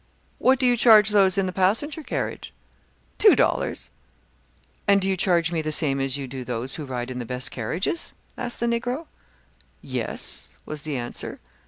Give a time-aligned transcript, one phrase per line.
[0.39, 2.51] "What do you charge those in the passenger carriage?"
[3.19, 3.91] "Two dollars."
[4.87, 7.23] "And do you charge me the same as you do those who ride in the
[7.23, 9.05] best carriages?" asked the Negro.
[9.79, 11.39] "Yes," was the answer.